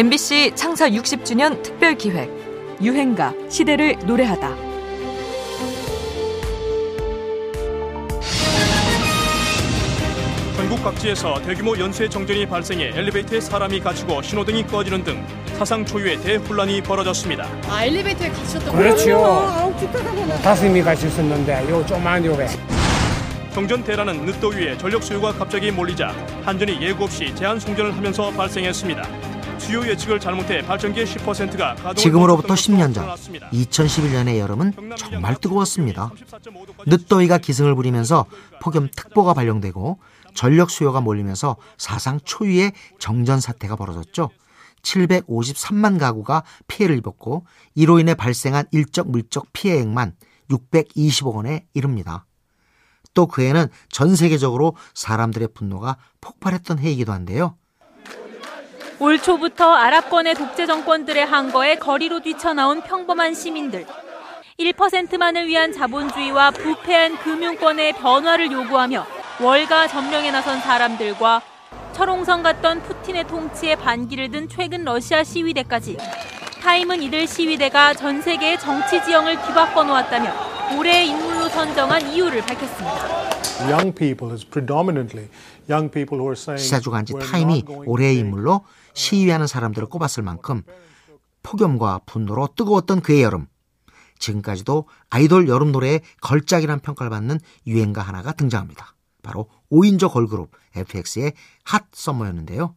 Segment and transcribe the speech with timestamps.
[0.00, 2.30] MBC 창사 60주년 특별 기획
[2.80, 4.56] 유행가 시대를 노래하다.
[10.56, 15.22] 전국 각지에서 대규모 연쇄 정전이 발생해 엘리베이터에 사람이 갇히고 신호등이 꺼지는 등
[15.58, 17.46] 사상 초유의 대혼란이 벌어졌습니다.
[17.68, 18.78] 아 엘리베이터에 갇히셨다고?
[18.78, 19.74] 그렇죠.
[20.42, 22.46] 다스미 같이 있었는데 요 조그만 요에
[23.52, 26.14] 정전 대란은 늦더위에 전력 수요가 갑자기 몰리자
[26.46, 29.29] 한전이 예고 없이 제한 송전을 하면서 발생했습니다.
[29.70, 33.50] 수요 예측을 잘못해 발전기의 10%가 가동을 지금으로부터 못했던 10년 것으로 전 드러났습니다.
[33.50, 36.10] 2011년의 여름은 정말 뜨거웠습니다.
[36.10, 38.26] 34.5도까지 늦더위가 기승을 부리면서
[38.60, 40.00] 폭염특보가 발령되고
[40.34, 44.30] 전력 수요가 몰리면서 사상 초유의 정전 사태가 벌어졌죠.
[44.82, 47.46] 753만 가구가 피해를 입었고
[47.76, 50.16] 이로 인해 발생한 일적 물적 피해액만
[50.50, 52.26] 620억 원에 이릅니다.
[53.14, 57.56] 또 그 해는 전 세계적으로 사람들의 분노가 폭발했던 해이기도 한데요.
[59.02, 63.86] 올 초부터 아랍권의 독재 정권들의 항거에 거리로 뛰쳐나온 평범한 시민들.
[64.58, 69.06] 1%만을 위한 자본주의와 부패한 금융권의 변화를 요구하며
[69.40, 71.40] 월가 점령에 나선 사람들과
[71.94, 75.96] 철옹성 같던 푸틴의 통치에 반기를 든 최근 러시아 시위대까지
[76.62, 83.30] 타임은 이들 시위대가 전 세계의 정치 지형을 뒤바꿔 놓았다며 올해의 인물로 선정한 이유를 밝혔습니다.
[83.68, 85.28] young people is predominantly
[85.68, 88.18] young people who are saying 시사주간지 타임이 올해의.
[88.18, 90.62] 인물로 시위하는 사람들을 꼽았을 만큼
[91.42, 93.46] 폭염과 분노로 뜨거웠던 그의 여름.
[94.18, 98.94] 지금까지도 아이돌 여름 노래의 걸작이란 평가를 받는 유행가 하나가 등장합니다.
[99.22, 101.32] 바로 5인조 걸그룹 FX의
[101.64, 102.74] 핫 썸머였는데요.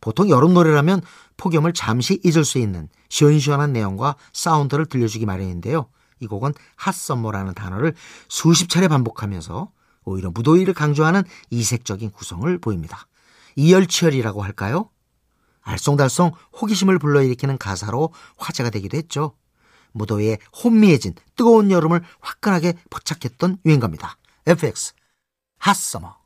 [0.00, 1.02] 보통 여름 노래라면
[1.36, 5.88] 폭염을 잠시 잊을 수 있는 시원시원한 내용과 사운드를 들려주기 마련인데요.
[6.20, 7.94] 이 곡은 핫 썸머라는 단어를
[8.28, 9.70] 수십 차례 반복하면서
[10.04, 13.06] 오히려 무더위를 강조하는 이색적인 구성을 보입니다.
[13.56, 14.90] 이열치열이라고 할까요?
[15.64, 19.36] 알쏭달쏭 호기심을 불러일으키는 가사로 화제가 되기도 했죠.
[19.92, 24.16] 무더위에 혼미해진 뜨거운 여름을 화끈하게 포착했던 유행가입니다.
[24.46, 24.94] FX
[25.58, 26.25] 핫서머